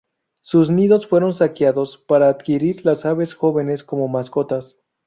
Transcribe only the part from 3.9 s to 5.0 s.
mascotas.